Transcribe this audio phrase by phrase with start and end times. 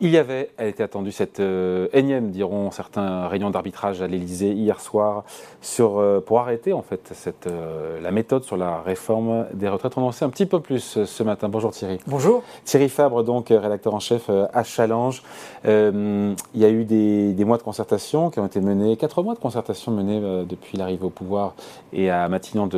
[0.00, 4.50] Il y avait, elle était attendue, cette euh, énième, diront certains, réunion d'arbitrage à l'Elysée
[4.50, 5.22] hier soir
[5.62, 9.96] sur, euh, pour arrêter en fait cette, euh, la méthode sur la réforme des retraites.
[9.96, 11.48] On en sait un petit peu plus ce matin.
[11.48, 12.00] Bonjour Thierry.
[12.08, 12.42] Bonjour.
[12.64, 15.22] Thierry Fabre, donc rédacteur en chef à Challenge.
[15.64, 19.34] il y a eu des, des, mois de concertation qui ont été menés, quatre mois
[19.34, 21.54] de concertation menés depuis l'arrivée au pouvoir
[21.92, 22.68] et à Matignon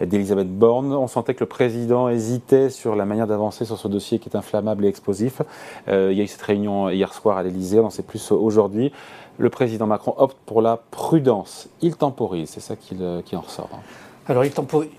[0.00, 0.94] d'Elisabeth Borne.
[0.94, 4.36] On sentait que le président hésitait sur la manière d'avancer sur ce dossier qui est
[4.36, 5.42] inflammable et explosif.
[5.88, 8.92] il y a eu cette réunion hier soir à l'Elysée, on en sait plus aujourd'hui.
[9.38, 11.68] Le président Macron opte pour la prudence.
[11.82, 12.96] Il temporise, c'est ça qui,
[13.36, 13.70] en ressort.
[13.74, 13.80] Hein.
[14.26, 14.90] Alors, il temporise,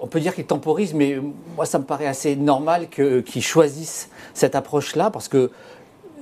[0.00, 1.18] on peut dire qu'il temporise, mais
[1.56, 5.50] moi, ça me paraît assez normal qu'il choisisse cette approche-là, parce que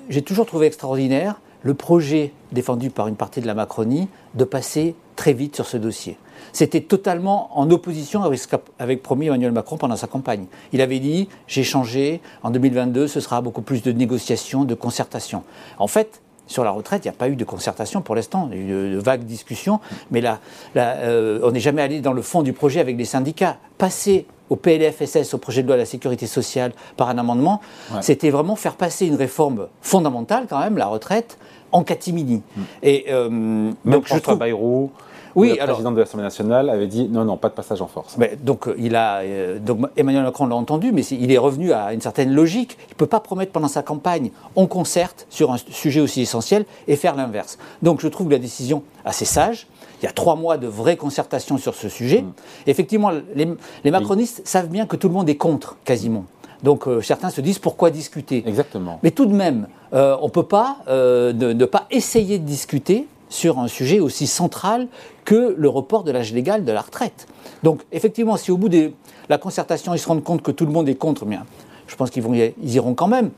[0.08, 4.96] j'ai toujours trouvé extraordinaire le projet défendu par une partie de la Macronie de passer
[5.16, 6.16] très vite sur ce dossier.
[6.52, 10.46] C'était totalement en opposition avec ce qu'avait promis Emmanuel Macron pendant sa campagne.
[10.72, 15.44] Il avait dit j'ai changé, en 2022 ce sera beaucoup plus de négociations, de concertation.
[15.78, 18.58] En fait, sur la retraite, il n'y a pas eu de concertation pour l'instant, il
[18.58, 20.40] y a eu de, vagues discussions, mais là,
[20.76, 23.56] euh, on n'est jamais allé dans le fond du projet avec les syndicats.
[23.78, 27.60] Passer au PLFSS, au projet de loi de la sécurité sociale, par un amendement,
[28.02, 31.38] c'était vraiment faire passer une réforme fondamentale quand même, la retraite,
[31.72, 32.42] en catimini.
[32.54, 32.62] Mm.
[32.82, 34.90] Et euh, donc je trouve Bayrou.
[35.34, 38.16] Oui, le président de l'Assemblée nationale avait dit non, non, pas de passage en force.
[38.42, 41.92] donc, euh, il a, euh, donc Emmanuel Macron l'a entendu, mais il est revenu à
[41.92, 42.76] une certaine logique.
[42.88, 46.64] Il ne peut pas promettre pendant sa campagne, on concerte sur un sujet aussi essentiel
[46.88, 47.58] et faire l'inverse.
[47.82, 49.66] Donc je trouve la décision assez sage.
[50.02, 52.22] Il y a trois mois de vraie concertation sur ce sujet.
[52.22, 52.32] Mm.
[52.66, 56.24] Effectivement, les, macronistes savent bien que tout le monde est contre, quasiment.
[56.62, 58.44] Donc certains se disent pourquoi discuter?
[58.46, 59.00] Exactement.
[59.02, 63.06] Mais tout de même, euh, on ne peut pas euh, ne, pas essayer de discuter
[63.32, 64.88] sur un sujet aussi central
[65.24, 67.26] que le report de l'âge légal de la retraite.
[67.62, 68.92] Donc effectivement, si au bout de
[69.28, 71.44] la concertation, ils se rendent compte que tout le monde est contre, bien,
[71.86, 72.24] je pense qu'ils
[72.62, 73.30] ils iront quand même.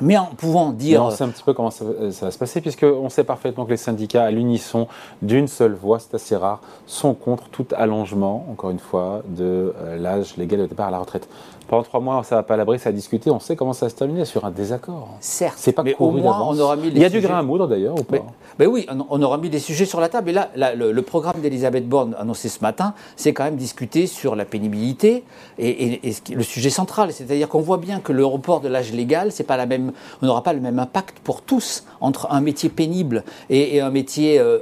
[0.00, 1.02] Mais en pouvant dire.
[1.02, 3.76] on sait un petit peu comment ça, va se passer, puisqu'on sait parfaitement que les
[3.76, 4.88] syndicats, à l'unisson,
[5.20, 9.96] d'une seule voix, c'est assez rare, sont contre tout allongement, encore une fois, de euh,
[9.98, 11.28] l'âge légal de départ à la retraite.
[11.68, 13.86] Pendant trois mois, ça va pas à l'abri, ça a discuté, on sait comment ça
[13.86, 15.08] va se terminer sur un désaccord.
[15.20, 16.88] Certes, c'est pas mais au moins on aura mis.
[16.88, 18.18] Il y a du grain à moudre d'ailleurs ou pas
[18.58, 20.30] mais, oui, on aura mis des sujets sur la table.
[20.30, 24.44] Et là, le, programme d'Elisabeth Borne annoncé ce matin, c'est quand même discuter sur la
[24.44, 25.24] pénibilité
[25.58, 26.00] et,
[26.30, 29.56] le sujet central, c'est-à-dire qu'on voit bien que le report de l'âge légal, c'est pas
[29.56, 33.80] la même, on n'aura pas le même impact pour tous entre un métier pénible et,
[33.80, 34.58] un métier euh,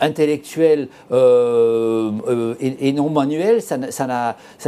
[0.00, 3.60] intellectuel euh, euh, et, non manuel.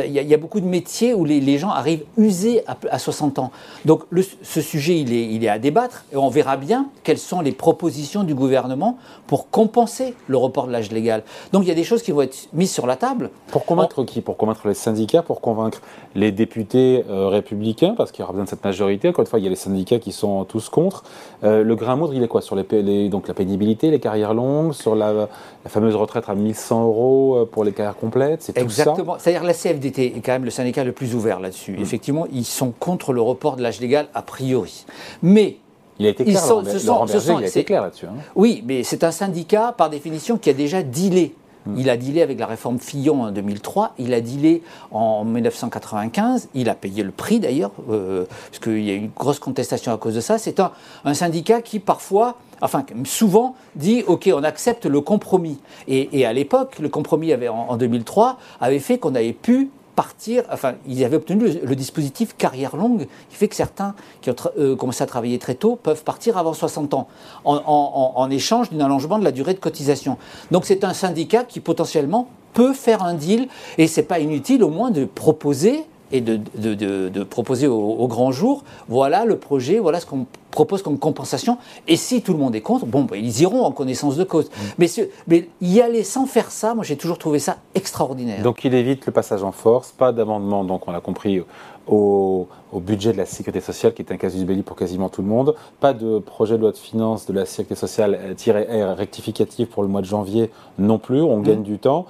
[0.05, 3.53] Il y, a beaucoup de métiers où les, gens arrive usé à, 60 ans.
[3.85, 4.03] Donc
[4.43, 8.35] ce sujet, il est, à débattre et on verra bien quelles sont les propositions du
[8.35, 11.23] gouvernement pour compenser le report de l'âge légal.
[11.53, 13.31] Donc il y a des choses qui vont être mises sur la table.
[13.49, 14.21] Pour convaincre qui?
[14.21, 15.81] Pour convaincre les syndicats, pour convaincre
[16.15, 19.09] les députés républicains, parce qu'il y aura besoin de cette majorité.
[19.09, 21.05] Encore une fois, il y a les syndicats qui sont tous contre.
[21.45, 24.73] Euh, le grain moudre, il est quoi Sur les, donc la pénibilité, les carrières longues,
[24.73, 25.29] sur la,
[25.67, 29.17] fameuse retraite à 1100 euros euh, pour les carrières complètes, c'est tout ça Exactement.
[29.19, 31.73] C'est-à-dire la CFDT est quand même le syndicat le plus ouvert là-dessus.
[31.73, 31.83] Mm.
[31.83, 34.85] Effectivement, ils sont contre le report de l'âge légal a priori.
[35.23, 35.59] Mais
[35.99, 38.07] il a été clair, sont, ce sont, il a été clair là-dessus.
[38.07, 38.17] Hein.
[38.35, 41.35] Oui, mais c'est un syndicat, par définition, qui a déjà dealé.
[41.67, 41.79] Mm.
[41.79, 46.69] Il a dealé avec la réforme Fillon en 2003, il a dealé en 1995, il
[46.69, 49.99] a payé le prix d'ailleurs, euh, parce qu'il y a eu une grosse contestation à
[49.99, 50.39] cause de ça.
[50.39, 50.73] C'est un,
[51.15, 55.59] syndicat qui parfois, enfin souvent, dit OK, on accepte le compromis.
[55.89, 60.75] Et, à l'époque, le compromis avait, en 2003 avait fait qu'on avait pu partir, enfin,
[60.87, 65.03] ils avaient obtenu le, dispositif carrière longue, qui fait que certains qui ont euh, commencé
[65.03, 67.09] à travailler très tôt peuvent partir avant 60 ans,
[67.45, 70.19] en, échange d'un allongement de la durée de cotisation.
[70.51, 73.49] Donc c'est un syndicat qui potentiellement peut faire un deal,
[73.79, 78.63] et c'est pas inutile au moins de proposer et de, de, proposer au, grand jour,
[78.89, 81.59] voilà le projet, voilà ce qu'on propose comme compensation.
[81.89, 84.47] Et si tout le monde est contre, bon, ben, ils iront en connaissance de cause.
[84.47, 84.61] Mm.
[84.79, 84.87] Mais,
[85.27, 88.43] mais, y aller sans faire ça, moi j'ai toujours trouvé ça extraordinaire.
[88.43, 91.43] Donc il évite le passage en force, pas d'amendement, donc on l'a compris,
[91.89, 95.29] au, budget de la sécurité sociale, qui est un casus belli pour quasiment tout le
[95.29, 95.55] monde.
[95.81, 99.83] Pas de projet de loi de finances de la sécurité sociale euh, R rectificatif pour
[99.83, 101.43] le mois de janvier non plus, on mm.
[101.43, 102.07] gagne du temps.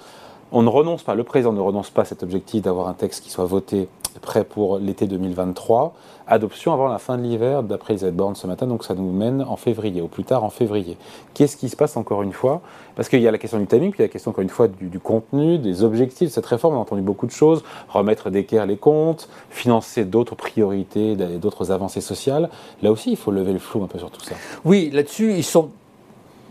[0.53, 3.25] On ne renonce pas, le président ne renonce pas à cet objectif d'avoir un texte
[3.25, 3.89] qui soit voté
[4.21, 5.95] prêt pour l'été 2023.
[6.27, 9.43] Adoption avant la fin de l'hiver, d'après Elisabeth Borne ce matin, donc ça nous mène
[9.43, 10.97] en février, ou plus tard en février.
[11.35, 12.63] Qu'est-ce qui se passe encore une fois?
[12.97, 14.43] Parce qu'il y a la question du timing, puis il y a la question encore
[14.43, 16.75] une fois du, contenu, des objectifs de cette réforme.
[16.75, 22.01] On a entendu beaucoup de choses, remettre d'équerre les comptes, financer d'autres priorités, d'autres avancées
[22.01, 22.51] sociales.
[22.83, 24.35] Là aussi, il faut lever le flou un peu sur tout ça.
[24.65, 25.71] Oui, là-dessus, ils sont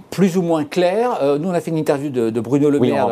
[0.09, 1.19] plus ou moins clair.
[1.21, 3.07] Euh, nous, on a fait une interview de, Bruno Le Maire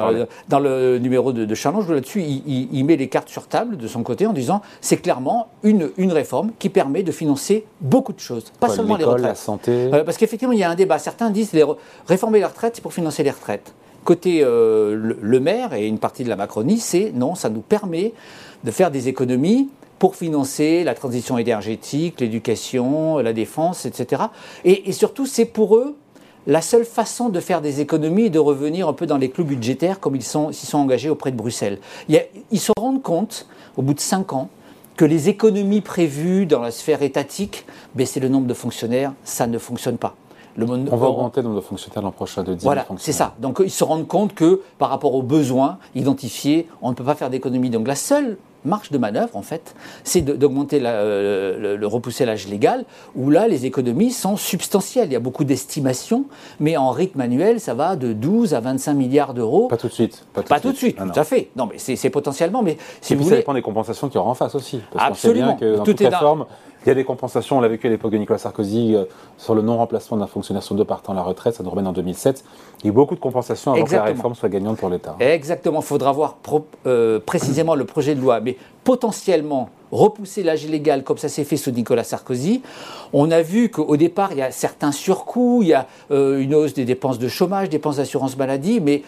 [0.48, 1.90] dans, le, numéro de, de Challenge.
[1.90, 5.92] Là-dessus, il, met les cartes sur table de son côté en disant c'est clairement une,
[5.98, 9.24] une réforme qui permet de financer beaucoup de choses, pas seulement les retraites.
[9.24, 9.90] la santé.
[10.06, 11.00] parce qu'effectivement, il y a un débat.
[11.00, 11.66] Certains disent les
[12.07, 13.74] réformer les retraites, c'est pour financer les retraites.
[14.04, 18.13] Côté le, le maire et une partie de la Macronie, c'est non, ça nous permet
[18.63, 19.69] de faire des économies
[20.04, 24.24] pour financer la transition énergétique, l'éducation, la défense, etc.
[24.66, 25.96] Et, surtout, c'est pour eux
[26.48, 29.45] la seule façon de faire des économies et de revenir un peu dans les clous
[29.45, 31.80] budgétaires comme ils s'y sont, engagés auprès de Bruxelles.
[32.10, 33.48] ils se rendent compte,
[33.78, 34.50] au bout de cinq ans,
[34.95, 39.57] que les économies prévues dans la sphère étatique, baisser le nombre de fonctionnaires, ça ne
[39.57, 40.16] fonctionne pas.
[40.60, 43.34] on va augmenter le nombre de fonctionnaires l'an prochain de 10 Voilà, c'est ça.
[43.39, 47.16] Donc ils se rendent compte que par rapport aux besoins identifiés, on ne peut pas
[47.16, 47.69] faire d'économies.
[47.69, 52.86] Donc la seule marge de manœuvre, en fait, c'est d'augmenter euh, le, repousser l'âge légal,
[53.15, 55.07] où là, les économies sont substantielles.
[55.10, 56.25] Il y a beaucoup d'estimations,
[56.60, 59.68] mais en rythme annuel, ça va de 12 à 25 milliards d'euros.
[59.68, 60.25] Pas tout de suite.
[60.33, 61.50] Pas tout, de suite, ah tout à fait.
[61.56, 62.62] Non, mais c'est potentiellement.
[62.62, 64.81] Mais si vous ça dépend des compensations qu'il y aura en face aussi.
[64.92, 65.57] Parce Absolument.
[65.57, 66.45] Sait bien que dans toute réforme,
[66.85, 69.06] il y a des compensations, on l'a vécu à l'époque de Nicolas Sarkozy, euh,
[69.38, 71.94] sur le non-remplacement d'un fonctionnaire sur deux partant à la retraite, ça nous ramène en
[71.94, 72.44] 2007.
[72.80, 75.15] Il y a eu beaucoup de compensations avant que la réforme soit gagnante pour l'État.
[75.19, 76.38] Exactement, il faudra voir
[76.85, 81.56] euh, précisément le projet de loi, mais potentiellement repousser l'âge légal comme ça s'est fait
[81.56, 82.62] sous Nicolas Sarkozy.
[83.13, 86.56] On a vu qu'au départ, il y a certains surcoûts, il y a euh, une
[86.56, 89.03] hausse des dépenses de chômage, dépenses d'assurance maladie, mais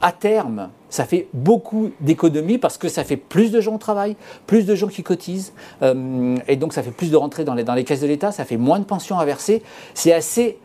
[0.00, 4.16] à terme, ça fait beaucoup d'économies parce que ça fait plus de gens au travail,
[4.46, 5.52] plus de gens qui cotisent,
[5.82, 8.56] euh, et donc ça fait plus de rentrées dans les, caisses de l'État, ça fait
[8.56, 9.62] moins de pensions à verser.
[9.94, 10.58] C'est assez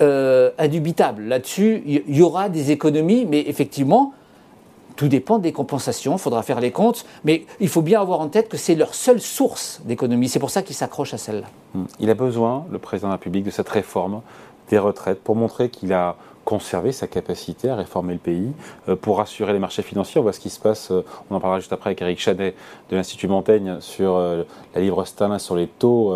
[0.00, 1.22] euh, indubitable.
[1.24, 4.12] Là-dessus, il y, aura des économies, mais effectivement,
[4.96, 8.28] tout dépend des compensations, il faudra faire les comptes, mais il faut bien avoir en
[8.28, 10.28] tête que c'est leur seule source d'économie.
[10.28, 11.46] C'est pour ça qu'ils s'accrochent à celle-là.
[12.00, 14.22] Il a besoin, le président de la République, de cette réforme
[14.70, 16.16] des retraites pour montrer qu'il a
[16.48, 18.52] conserver sa capacité à réformer le pays,
[18.88, 20.18] euh, pour rassurer les marchés financiers.
[20.18, 22.54] On voit ce qui se passe, euh, on en parlera juste après avec Eric Chadet
[22.88, 26.14] de l'Institut Montaigne sur euh, la livre sterling sur les taux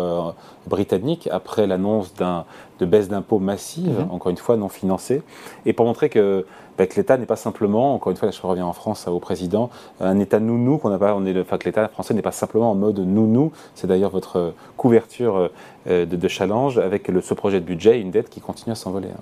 [0.65, 4.11] britanniques, après l'annonce de baisse d'impôts massive, mhm.
[4.11, 5.21] encore une fois non financée,
[5.67, 6.47] et pour montrer que
[6.77, 9.19] bah, que l'État n'est pas simplement, encore une fois, là, je reviens en France au
[9.19, 9.69] président,
[9.99, 12.71] un État nounou qu'on n'a pas, on est, enfin, que l'État français n'est pas simplement
[12.71, 13.51] en mode nounou.
[13.75, 15.51] C'est d'ailleurs votre couverture
[15.85, 19.09] de, challenge avec ce projet de budget, une dette qui continue à s'envoler.
[19.09, 19.21] Hein.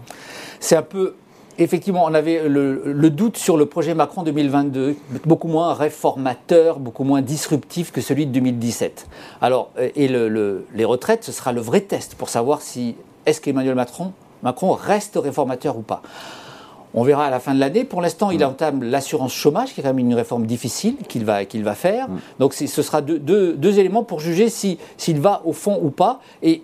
[0.62, 1.01] C'est un peu
[1.62, 7.22] Effectivement, on avait le, doute sur le projet Macron 2022, beaucoup moins réformateur, beaucoup moins
[7.22, 9.08] disruptif que celui de 2017.
[9.42, 12.96] Alors, et les retraites, ce sera le vrai test pour savoir si
[13.28, 14.12] est-ce qu'Emmanuel Macron,
[14.42, 16.02] Macron reste réformateur ou pas.
[16.94, 17.84] On verra à la fin de l'année.
[17.84, 18.44] Pour l'instant, il mm.
[18.44, 22.10] entame l'assurance chômage, qui est quand même une réforme difficile qu'il va, qu'il va faire.
[22.10, 22.20] Mm.
[22.40, 26.20] Donc ce sera deux, deux, éléments pour juger s'il si, va au fond ou pas.
[26.42, 26.64] Et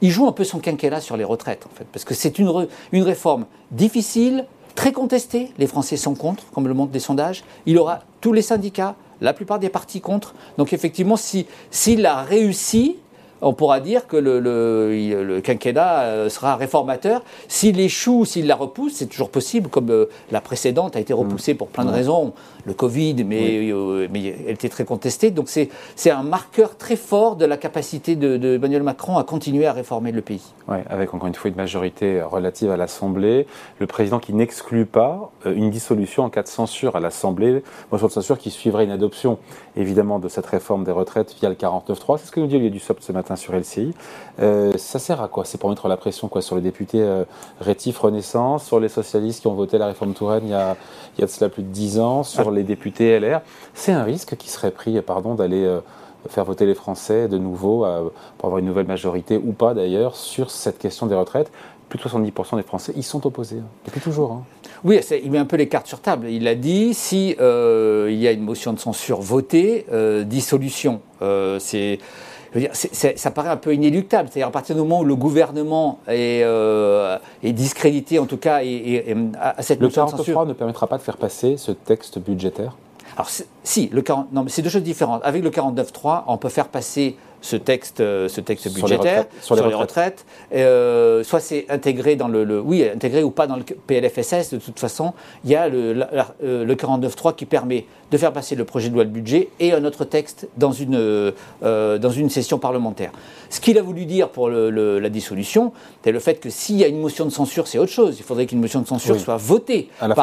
[0.00, 2.68] il joue un peu son quinquennat sur les retraites, en fait, parce que c'est une,
[2.92, 5.52] une réforme difficile, très contestée.
[5.58, 7.44] Les Français sont contre, comme le montrent les sondages.
[7.66, 10.34] Il aura tous les syndicats, la plupart des partis contre.
[10.56, 12.96] Donc effectivement, s'il si, a réussi,
[13.42, 17.22] on pourra dire que le, quinquennat euh, sera réformateur.
[17.48, 21.54] S'il échoue, s'il la repousse, c'est toujours possible, comme euh, la précédente a été repoussée
[21.54, 22.32] pour plein de raisons,
[22.64, 25.30] le Covid, mais, euh, mais elle était très contestée.
[25.30, 30.12] Donc c'est un marqueur très fort de la capacité de, Macron à continuer à réformer
[30.12, 30.54] le pays.
[30.68, 33.46] Oui, avec encore une fois une majorité relative à l'Assemblée,
[33.80, 38.12] le président qui n'exclut pas une dissolution en cas de censure à l'Assemblée, motion de
[38.12, 39.38] censure qui suivrait une adoption
[39.76, 42.18] évidemment de cette réforme des retraites via le 49.3.
[42.18, 43.94] C'est ce que nous dit Olivier Dussopt ce matin sur LCI.
[44.40, 45.44] Euh, ça sert à quoi?
[45.44, 47.24] C'est pour mettre la pression quoi, sur les députés euh,
[47.60, 50.76] Rétif Renaissance, sur les socialistes qui ont voté la réforme Touraine il y a,
[51.18, 53.40] de cela plus de 10 ans, sur les députés LR.
[53.74, 55.80] C'est un risque qui serait pris pardon, d'aller euh,
[56.28, 57.86] faire voter les Français de nouveau
[58.36, 61.50] pour avoir une nouvelle majorité ou pas d'ailleurs sur cette question des retraites.
[61.88, 64.32] Plus de 70% des Français y sont opposés, hein, depuis toujours.
[64.32, 64.42] Hein.
[64.84, 66.28] Oui, il met un peu les cartes sur table.
[66.28, 69.86] Il a dit si il y a une motion de censure votée,
[70.26, 71.00] dissolution.
[71.58, 71.98] c'est
[72.72, 74.28] ça paraît un peu inéluctable.
[74.30, 79.14] C'est-à-dire à partir du moment où le gouvernement est, euh, discrédité, en tout cas, et,
[79.40, 82.76] à cette le 43 ne permettra pas de faire passer ce texte budgétaire?
[83.16, 83.30] Alors
[83.64, 85.22] si, le 40, non, mais c'est deux choses différentes.
[85.24, 89.62] Avec le 49.3, on peut faire passer ce texte, euh, ce texte budgétaire sur les
[89.74, 90.24] retraites.
[90.54, 94.52] Euh, soit c'est intégré dans le, oui, intégré ou pas dans le PLFSS.
[94.52, 95.12] De toute façon,
[95.44, 99.04] il y a le, le 49.3 qui permet de faire passer le projet de loi
[99.04, 103.12] de budget et un autre texte dans une, euh, dans une session parlementaire.
[103.50, 106.88] Ce qu'il a voulu dire pour la dissolution, c'est le fait que s'il y a
[106.88, 108.16] une motion de censure, c'est autre chose.
[108.18, 110.14] Il faudrait qu'une motion de censure soit votée par, la,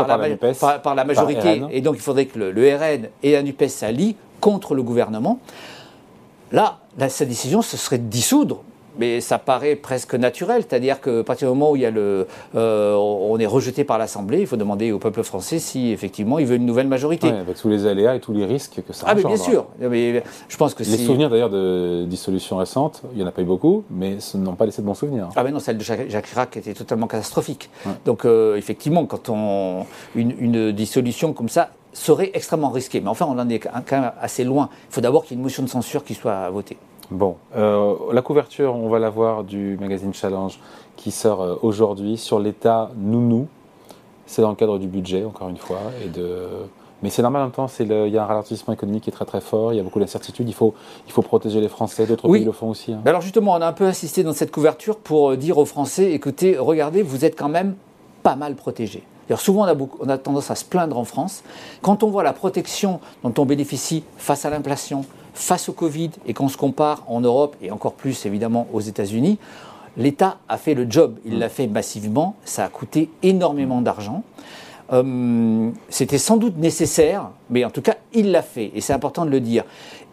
[0.80, 4.74] par, la, majorité, et donc il faudrait que le, RN et la NUPES s'allient contre
[4.76, 5.40] le gouvernement.
[6.52, 8.64] Là, sa décision, ce serait de dissoudre
[8.98, 12.28] mais ça paraît presque naturel, c'est-à-dire que partir du moment où il y a le,
[12.56, 16.46] euh, on est rejeté par l'Assemblée, il faut demander au peuple français si effectivement il
[16.46, 17.30] veut une nouvelle majorité.
[17.30, 19.68] avec tous les aléas et tous les risques que ça Ah, mais bien sûr.
[19.80, 23.42] Mais je pense que les souvenirs d'ailleurs de dissolutions récentes, il n'y en a pas
[23.42, 25.30] eu beaucoup, mais ce n'ont pas laissé de bons souvenirs.
[25.36, 27.70] Ah, mais non, celle de Jacques Chirac était totalement catastrophique.
[28.06, 29.86] Donc, euh, effectivement, quand on.
[30.16, 33.02] Une, une dissolution comme ça, serait extrêmement risquée.
[33.02, 34.70] Mais enfin, on en est quand même assez loin.
[34.90, 36.78] Il faut d'abord qu'il y ait une motion de censure qui soit votée.
[37.12, 40.60] Bon, euh, la couverture, on va la voir du magazine Challenge
[40.96, 43.48] qui sort euh, aujourd'hui sur l'état nounou.
[44.26, 46.48] C'est dans le cadre du budget, encore une fois, et de...
[47.04, 49.26] Mais c'est normal en même temps, il y a un ralentissement économique qui est très
[49.26, 50.74] très fort, il y a beaucoup d'incertitudes, il faut,
[51.06, 52.94] il faut protéger les Français, d'autres pays le font aussi.
[52.94, 53.02] Hein.
[53.06, 56.14] Alors justement, on a un peu insisté dans cette couverture pour euh, dire aux Français,
[56.14, 57.76] écoutez, regardez, vous êtes quand même
[58.24, 59.04] pas mal protégés.
[59.36, 61.44] Souvent, on a, on a tendance à se plaindre en France.
[61.82, 66.34] Quand on voit la protection dont on bénéficie face à l'inflation, face au Covid et
[66.34, 69.38] qu'on se compare en Europe et encore plus évidemment aux États-Unis,
[69.98, 71.18] l'État a fait le job.
[71.26, 72.36] Il l'a fait massivement.
[72.46, 74.24] Ça a coûté énormément d'argent.
[74.94, 78.72] Euh, c'était sans doute nécessaire, mais en tout cas, il l'a fait.
[78.76, 79.64] Et c'est important de le dire.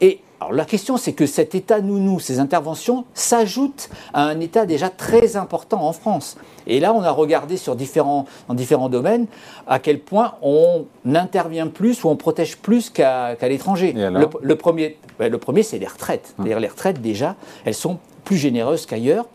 [0.01, 4.67] Et alors, la question, c'est que cet État nounou, ces interventions, s'ajoutent à un État
[4.67, 6.37] déjà très important en France.
[6.67, 9.27] Et là, on a regardé sur différents, dans différents domaines
[9.69, 10.85] à quel point on
[11.15, 13.93] intervient plus ou on protège plus qu'à l'étranger.
[13.95, 16.35] Le, premier, ben, le premier c'est les retraites.
[16.41, 16.47] Hum.
[16.47, 19.27] les retraites, déjà, elles sont plus généreuses qu'ailleurs.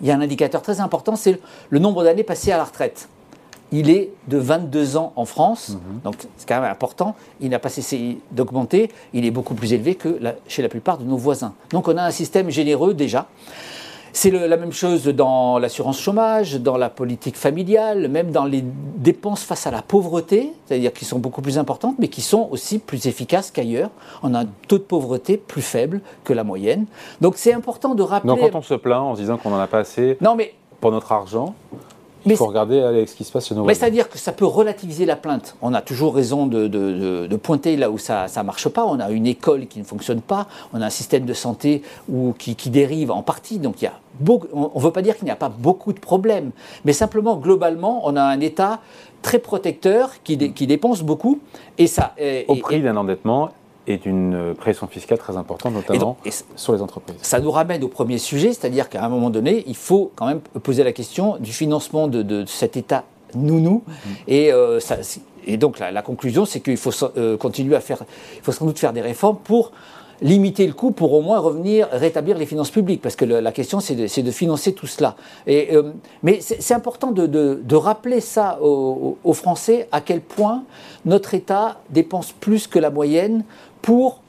[0.00, 1.38] Il y a un indicateur très important, c'est
[1.70, 3.08] le nombre d'années passées à la retraite
[3.74, 6.00] il est de 22 ans en France, mhm.
[6.04, 7.16] donc c'est quand même important.
[7.40, 8.88] Il n'a pas cessé d'augmenter.
[9.12, 11.54] Il est beaucoup plus élevé que chez la plupart de nos voisins.
[11.70, 13.26] Donc on a un système généreux déjà.
[14.12, 19.42] C'est la même chose dans l'assurance chômage, dans la politique familiale, même dans les dépenses
[19.42, 23.08] face à la pauvreté, c'est-à-dire qui sont beaucoup plus importantes, mais qui sont aussi plus
[23.08, 23.90] efficaces qu'ailleurs.
[24.22, 26.86] On a un taux de pauvreté plus faible que la moyenne.
[27.20, 28.28] Donc c'est important de rappeler.
[28.28, 30.54] Donc quand on se plaint en se disant qu'on n'en a pas assez non, mais...
[30.80, 31.56] pour notre argent,
[32.26, 33.68] il faut regarder avec ce qui se passe chez nous.
[33.68, 35.56] C'est-à-dire que ça peut relativiser la plainte.
[35.62, 38.84] On a toujours raison de, pointer là où ça ne marche pas.
[38.84, 40.46] On a une école qui ne fonctionne pas.
[40.72, 41.82] On a un système de santé
[42.38, 43.58] qui, dérive en partie.
[43.58, 43.94] Donc il y a
[44.26, 46.52] on ne veut pas dire qu'il n'y a pas beaucoup de problèmes.
[46.84, 48.80] Mais simplement, globalement, on a un État
[49.22, 51.40] très protecteur qui, dépense beaucoup.
[51.78, 52.14] Et ça,
[52.48, 53.50] Au prix d'un endettement
[53.86, 56.16] et d'une pression fiscale très importante, notamment
[56.56, 57.16] sur les entreprises.
[57.22, 60.40] Ça nous ramène au premier sujet, c'est-à-dire qu'à un moment donné, il faut quand même
[60.40, 63.82] poser la question du financement de, cet État nounou.
[64.28, 64.96] Et, euh, ça,
[65.46, 68.04] et, donc la, conclusion, c'est qu'il faut euh, continuer à faire,
[68.36, 69.72] il faut sans doute faire des réformes pour
[70.24, 73.78] limiter le coût pour au moins revenir rétablir les finances publiques, parce que la question
[73.78, 75.16] c'est de, financer tout cela.
[75.46, 80.64] Euh, mais c'est important de, rappeler ça aux, aux, Français à quel point
[81.04, 83.44] notre État dépense plus que la moyenne
[83.82, 84.20] pour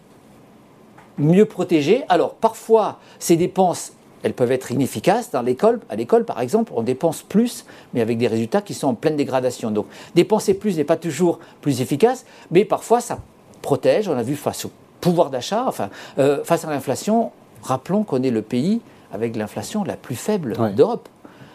[1.18, 2.04] mieux protéger.
[2.10, 5.32] Alors parfois, ces dépenses, elles peuvent être inefficaces.
[5.32, 8.96] Dans à l'école par exemple, on dépense plus, mais avec des résultats qui sont en
[8.96, 9.72] pleine dégradation.
[9.72, 13.20] Donc dépenser plus n'est pas toujours plus efficace, mais parfois ça
[13.62, 14.10] protège.
[14.10, 14.72] On a vu face au
[15.06, 17.32] pouvoir d'achat, enfin euh, face à l'inflation,
[17.62, 18.82] rappelons qu'on est le pays
[19.14, 21.08] avec l'inflation la plus faible d'Europe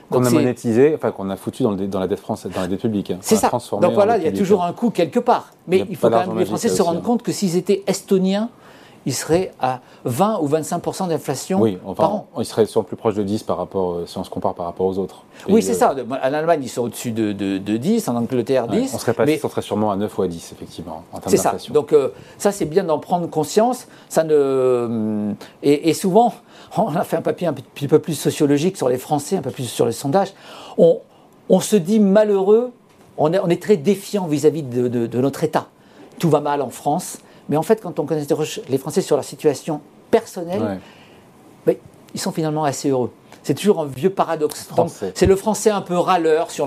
[0.09, 2.81] qu'on a monétisé, enfin qu'on a foutu dans, dans, la dette française, dans la dette
[2.81, 3.11] publique.
[3.11, 3.19] Hein.
[3.21, 3.51] C'est ça.
[3.51, 5.53] Donc voilà, il y a toujours un coût quelque part.
[5.69, 7.03] Mais il, faut quand même que les Français se rendent hein.
[7.05, 8.51] compte que s'ils étaient estoniens,
[9.07, 12.27] ils seraient à 20 ou 25 d'inflation oui, enfin, par an.
[12.39, 14.67] Ils seraient sur plus proche de 10 par rapport, euh, si on se compare par
[14.67, 15.25] rapport aux autres.
[15.49, 15.95] Oui, c'est ça.
[15.95, 18.93] En Allemagne, ils sont au-dessus de, de, 10, en Angleterre, 10.
[18.95, 19.41] on serait pas mais...
[19.43, 21.59] on serait sûrement à 9 ou à 10, effectivement, en termes d'inflation.
[21.59, 21.73] C'est ça.
[21.73, 23.87] Donc euh, ça, c'est bien d'en prendre conscience.
[24.09, 25.33] Ça ne...
[25.63, 26.35] et, et souvent,
[26.77, 29.51] on a fait un papier un petit peu plus sociologique sur les Français, un peu
[29.51, 30.33] plus sur les sondages.
[30.79, 32.73] On, se dit malheureux,
[33.19, 35.67] on est, très défiant vis-à-vis de, notre État.
[36.19, 37.19] Tout va mal en France,
[37.51, 38.27] mais en fait, quand on connaît
[38.69, 39.81] les Français sur leur situation
[40.11, 40.81] personnelle,
[41.67, 41.77] ben,
[42.15, 43.11] ils sont finalement assez heureux.
[43.43, 44.69] C'est toujours un vieux paradoxe.
[45.15, 46.67] C'est le français un peu râleur sur,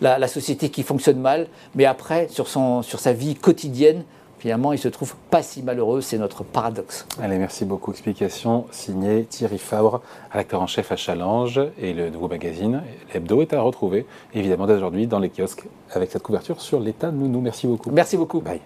[0.00, 4.04] la, société qui fonctionne mal, mais après, sur sa vie quotidienne,
[4.38, 6.00] finalement, il se trouve pas si malheureux.
[6.00, 7.06] C'est notre paradoxe.
[7.22, 7.92] Allez, merci beaucoup.
[7.92, 12.82] Explication signée Thierry Fabre, acteur en chef à Challenge et le nouveau magazine.
[13.12, 17.10] L'hebdo est à retrouver, évidemment, dès aujourd'hui dans les kiosques avec cette couverture sur l'état
[17.10, 17.40] nounou.
[17.40, 17.90] Merci beaucoup.
[17.90, 18.40] Merci beaucoup.
[18.40, 18.60] Bye.